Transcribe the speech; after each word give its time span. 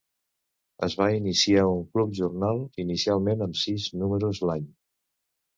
Es 0.87 0.93
va 1.01 1.09
iniciar 1.17 1.65
un 1.73 1.83
Club 1.97 2.17
Journal, 2.21 2.63
inicialment 2.85 3.47
amb 3.49 3.63
sis 3.67 3.89
números 4.05 4.43
l'any. 4.49 4.69